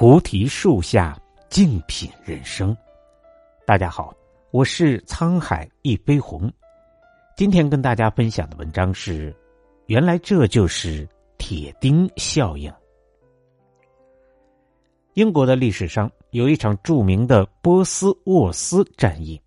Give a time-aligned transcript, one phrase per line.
[0.00, 1.14] 菩提树下
[1.50, 2.74] 静品人生。
[3.66, 4.14] 大家好，
[4.50, 6.50] 我是沧海一杯红。
[7.36, 9.36] 今天跟大家分享的文章是：
[9.88, 11.06] 原来这就是
[11.36, 12.72] 铁钉效应。
[15.12, 19.38] 英国的历史上有一场著名的波斯沃斯战役。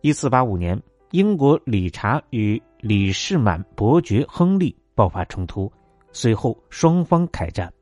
[0.00, 0.76] 一四八五年，
[1.12, 5.72] 英国理查与李士满伯爵亨利爆发冲突，
[6.10, 7.72] 随后双方开战。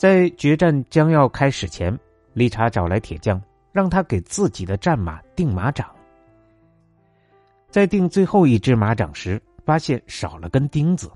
[0.00, 1.94] 在决战将要开始前，
[2.32, 3.38] 理查找来铁匠，
[3.70, 5.94] 让他给自己的战马钉马掌。
[7.68, 11.12] 在钉最后一只马掌时，发现少了根钉子。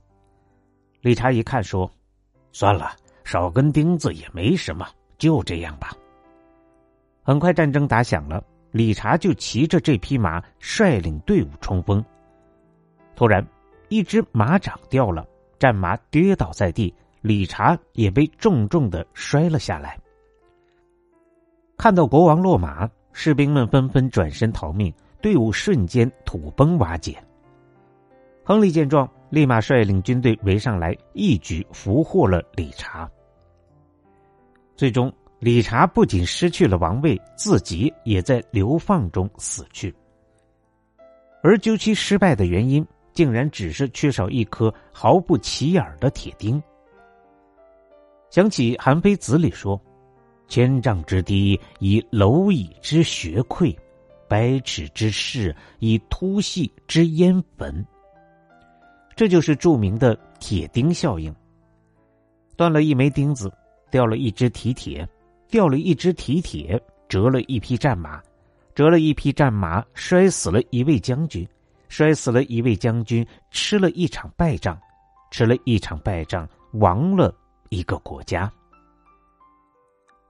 [1.00, 1.90] 理查一看，说
[2.52, 5.96] ：“算了，少根钉子也没什么，就这样吧。”
[7.24, 12.04] 很快，战争打响了，理查就骑着这匹马率领队伍冲锋。
[13.16, 13.42] 突然，
[13.88, 15.26] 一只马掌掉了，
[15.58, 16.94] 战马跌倒在地。
[17.24, 19.98] 理查也被重重的摔了下来。
[21.78, 27.16] 看到国王落马，士兵们纷纷转身逃命，队伍瞬间土崩瓦解。
[28.44, 33.10] 亨利见状，立马率领军队围上来，一举俘获了理查。
[34.76, 39.94] 最终，理查不仅失去了王位，自己也在流放中死去。
[41.42, 46.62] 而究其失败的原因，竟然只是缺少一颗毫不起眼的铁钉。
[48.34, 49.80] 想起《韩非子》里说
[50.50, 53.72] ：“千丈之堤，以蝼蚁之穴溃；
[54.26, 57.86] 百尺之室，以突隙之烟焚。”
[59.14, 61.32] 这就是著名的铁钉效应。
[62.56, 63.52] 断了一枚钉子，
[63.88, 65.06] 掉了一只蹄铁；
[65.48, 68.20] 掉了一只蹄铁，折了一匹战马；
[68.74, 71.46] 折了一匹战马，摔死了一位将军；
[71.88, 74.76] 摔死了一位将军，吃了一场败仗；
[75.30, 77.32] 吃了一场败仗，亡了。
[77.74, 78.50] 一个国家，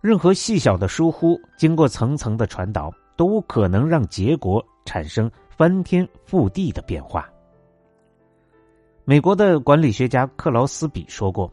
[0.00, 7.28] 任何细小的疏忽，经过层层的传导，都可能让结果产生翻天覆地的变化。
[9.04, 11.52] 美国的管理学家克劳斯比说过：“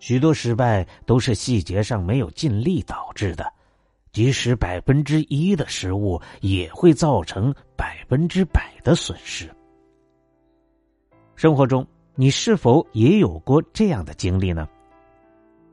[0.00, 3.50] 许多失败都是细节上没有尽力导致的，
[4.12, 9.48] 即使百分之一的失误，也会造成百分之百的损失。”
[11.36, 11.86] 生活中，
[12.16, 14.68] 你是否也有过这样的经历呢？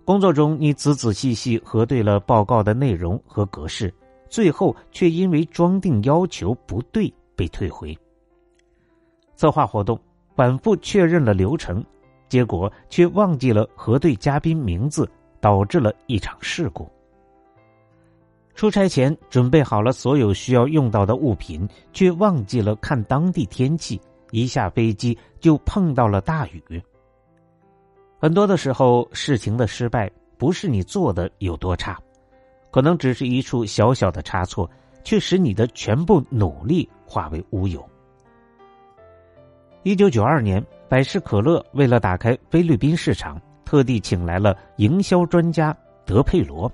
[0.06, 3.92] 工作中，你仔仔细细核对了报告的内容和格式，
[4.30, 7.98] 最后却因为装订要求不对被退回。
[9.36, 10.00] 策划活动，
[10.36, 11.84] 反复确认了流程，
[12.30, 15.10] 结果却忘记了核对嘉宾名字，
[15.42, 16.88] 导致了一场事故。
[18.54, 24.00] 出差前准备好了所有需要用到的物品，却忘记了看当地天气，
[24.30, 26.62] 一下飞机就碰到了大雨。
[28.26, 31.96] 很多的时候，事情的失败不是你做的有多差，
[32.72, 34.68] 可能只是一处小小的差错，
[35.04, 37.88] 却使你的全部努力化为乌有。
[39.84, 45.72] 一九九二年，百事可乐为了打开菲律宾市场，特地请来了营销专家
[46.04, 46.68] 德佩罗。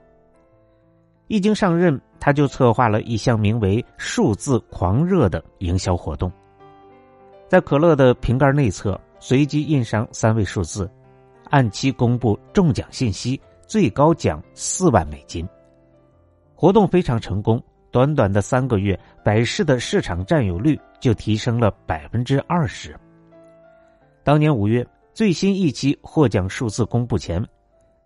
[1.28, 6.32] 一经上任，他就策划了一项名为“数字狂热”的营销活动，
[7.50, 10.90] 在可乐的瓶盖内侧随机印上三位数字。
[11.52, 15.48] 按期公布中奖信息，最高奖四万美金。
[16.56, 22.98] 活动非常成功，短短的三个月，百事的市场占有率就提升了百分之二十。
[24.24, 27.46] 当年五月，最新一期获奖数字公布前，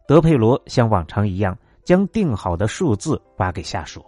[0.08, 4.04] 德佩罗像往常一样将定好的数字发给下属，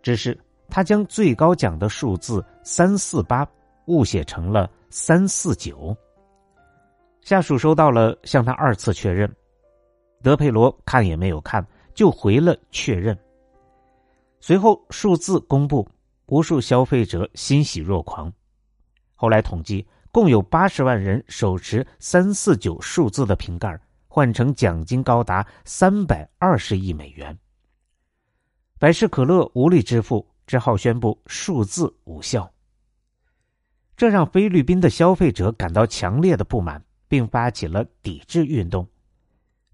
[0.00, 0.38] 只是
[0.70, 3.46] 他将最高奖的数字三四八
[3.88, 5.94] 误写成了三四九。
[7.26, 9.28] 下属收到了，向他二次确认，
[10.22, 13.18] 德佩罗看也没有看，就回了确认。
[14.38, 15.84] 随后数字公布，
[16.26, 18.32] 无数消费者欣喜若狂。
[19.16, 23.76] 后来统计，共有八十万人手持三四九数字的瓶盖，
[24.06, 27.36] 换成奖金高达三百二十亿美元。
[28.78, 32.48] 百事可乐无力支付，只好宣布数字无效。
[33.96, 36.80] 这让菲律宾的消费者感到强烈的不满。
[37.08, 38.86] 并发起了抵制运动，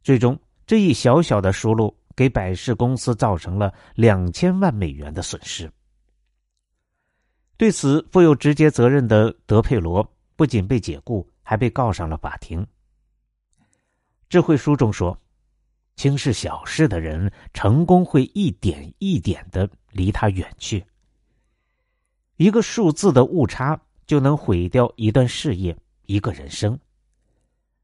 [0.03, 5.71] 最终这一小小的疏漏给百事公司造成了两千万美元的损失。
[7.57, 12.67] 对此负有直接责任的德佩罗不仅被解雇，还被告上了法庭。
[14.29, 15.17] 智慧书中说
[15.95, 20.85] ：“轻视小事的人，成功会一点一点的离他远去。
[22.37, 25.77] 一个数字的误差就能毁掉一段事业，
[26.07, 26.77] 一个人生。”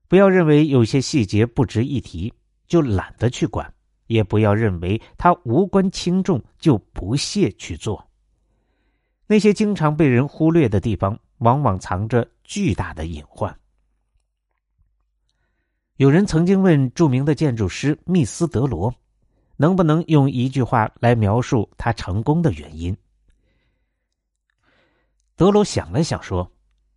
[0.08, 2.32] 不要认为有些细节不值一提，
[2.66, 3.72] 就懒得去管，
[4.06, 8.02] 也不要认为它无关轻重就不屑去做。
[9.26, 13.54] 那些经常被人忽略的地方，往往藏着巨大的隐患。
[15.96, 18.94] 有人曾经问著名的建筑师密斯德罗，
[19.58, 22.96] 能不能用一句话来描述他成功的原因？
[25.36, 26.50] 德罗想了想说：“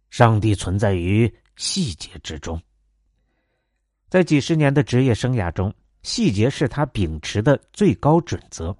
[0.09, 2.57] 上帝存在于细节之中。”
[4.11, 5.73] 在几十年的职业生涯中，
[6.03, 8.75] 细节是他秉持的最高准则。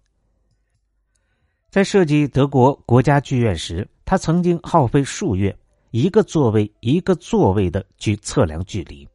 [1.70, 5.58] 在设计德国国家剧院时，他曾经耗费数月，
[5.92, 9.08] 一个座位一个座位的去测量距离。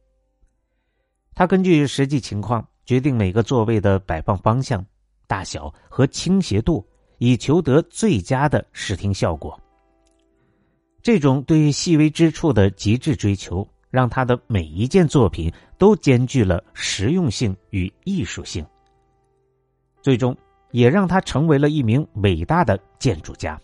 [1.35, 4.83] 他根据实际情况决定每个座位的摆放方向、
[5.27, 6.83] 大小和倾斜度，
[7.19, 9.55] 以求得最佳的视听效果。
[11.03, 18.63] 这种对细微之处的极致追求，让他的每一件作品都兼具了实用性与艺术性。
[20.03, 20.37] 最终，
[20.69, 23.59] 也让他成为了一名伟大的建筑家。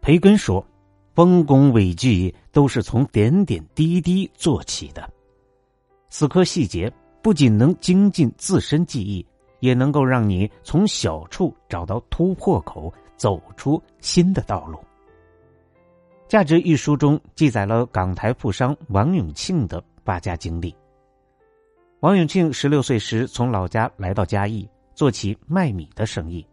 [0.00, 0.64] 培根说
[1.16, 5.10] ：“丰功伟绩都是从点点滴滴做起的。”
[6.08, 6.88] 死磕细节
[7.20, 9.26] 不仅能精进自身技艺，
[9.58, 14.78] 也能够让你从小处找到突破口，走出新的道路。
[16.30, 20.72] 《价值》一书中记载了港台富商王永庆的发家经历。
[21.98, 26.46] 王永庆十六岁时从老家来到嘉义，做起卖米的生意，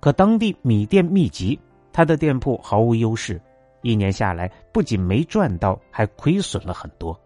[0.00, 1.56] 可当地米店密集，
[1.92, 3.40] 他的店铺毫无优势，
[3.82, 7.16] 一年下来不仅没赚到，还亏损了很多。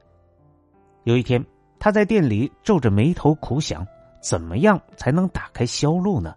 [1.05, 1.43] 有一天，
[1.79, 3.87] 他在店里皱着眉头苦想：
[4.21, 6.35] 怎么样才能打开销路呢？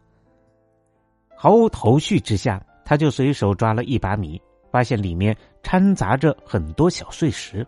[1.36, 4.42] 毫无头绪之下，他就随手抓了一把米，
[4.72, 7.66] 发现里面掺杂着很多小碎石。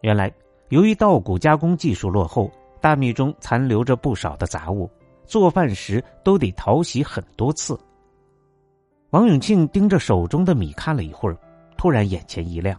[0.00, 0.32] 原来，
[0.68, 2.50] 由于稻谷加工技术落后，
[2.80, 4.90] 大米中残留着不少的杂物，
[5.24, 7.78] 做饭时都得淘洗很多次。
[9.10, 11.36] 王永庆盯着手中的米看了一会儿，
[11.76, 12.78] 突然眼前一亮，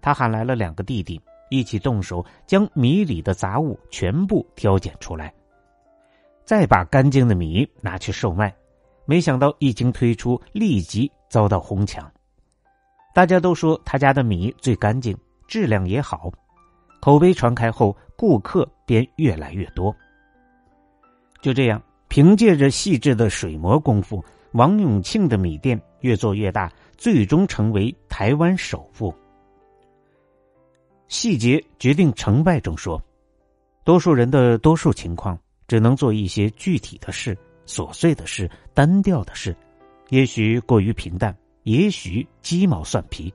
[0.00, 1.20] 他喊来了两个弟弟。
[1.50, 5.30] 一起动手将米里的杂物全部挑拣出来，
[6.46, 8.50] 再把干净的米拿去售卖。
[9.04, 12.10] 没想到一经推出，立即遭到哄抢。
[13.14, 15.16] 大家都说他家的米最干净，
[15.46, 16.32] 质量也好。
[17.00, 19.94] 口碑传开后，顾客便越来越多。
[21.40, 29.12] 就这样，凭借着细致的水磨功夫，王永庆的米店越做越大，最终成为台湾首富。
[31.08, 33.02] 细节决定成败中说，
[33.84, 37.36] 多数人的多数情况只能做一些具体的事、
[37.66, 39.54] 琐碎的事、单调的事，
[40.08, 43.32] 也许过于平淡，也许鸡毛蒜皮，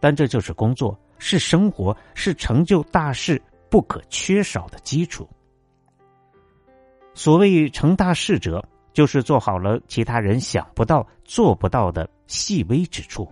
[0.00, 5.28] 但这就是工作，是生活，是成就大事不可缺少的基础。
[7.14, 13.30] 所谓成大事者，就是做好了其他人想不到、做不到的细微之处。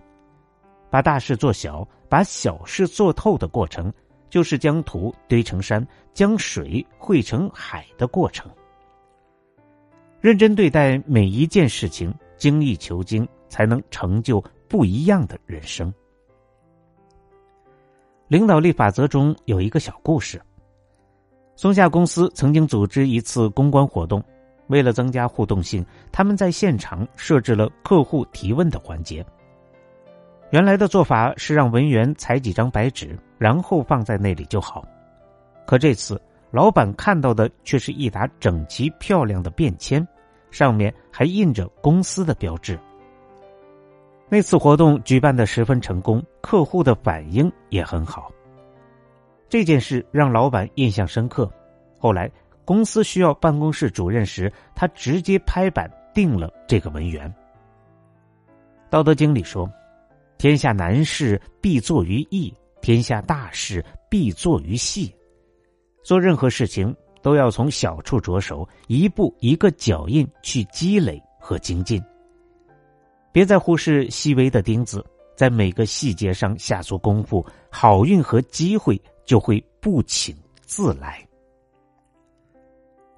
[0.89, 3.91] 把大事做小，把小事做透的过程，
[4.29, 8.51] 就是将土堆成山，将水汇成海的过程。
[10.19, 15.93] 认真对待每一件事情，精益求精，才能成就不一样的人生。
[18.29, 20.41] 领导力法则中有一个小故事：
[21.57, 24.23] 松下公司曾经组织一次公关活动，
[24.67, 29.23] 为了增加互动性，他们在现场设置了客户提问的环节。
[30.51, 34.85] 原来的做法是让文员裁几张白纸，然后放在那里就好。
[35.65, 36.21] 可这次
[36.51, 40.07] 老板看到的却是一沓整齐漂亮的便签，
[40.51, 42.79] 上面还印着公司的标志。
[44.33, 48.31] 那次活动举办的十分成功，客户的反应也很好。
[49.49, 51.51] 这件事让老板印象深刻。
[51.99, 52.31] 后来
[52.63, 57.29] 公司需要办公室主任时，他直接拍板定了这个文员。
[58.89, 59.69] 《道德经》里说。
[60.37, 65.13] 天下难事必作于易，天下大事必作于细。
[66.03, 72.01] 做任何事情都要从小处着手，一步一个脚印去积累和精进。
[73.31, 80.35] 别再忽视细微的钉子，在每个细节上下足功夫，好运和机会就会不请
[80.65, 81.25] 自来。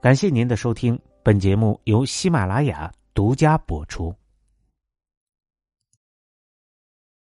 [0.02, 4.14] 感谢您的收听，本节目由喜马拉雅独家播出。